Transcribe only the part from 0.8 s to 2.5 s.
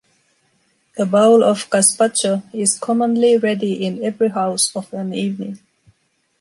A bowl of gazpacho